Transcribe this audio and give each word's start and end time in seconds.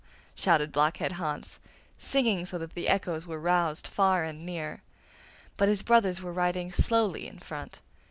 shouted 0.33 0.71
Blockhead 0.71 1.11
Hans, 1.11 1.59
singing 1.99 2.43
so 2.47 2.57
that 2.57 2.73
the 2.73 2.87
echoes 2.89 3.27
were 3.27 3.39
roused 3.39 3.85
far 3.85 4.23
and 4.23 4.43
near. 4.43 4.81
But 5.57 5.67
his 5.69 5.83
brothers 5.83 6.23
were 6.23 6.33
riding 6.33 6.71
slowly 6.71 7.27
in 7.27 7.37
front. 7.37 7.81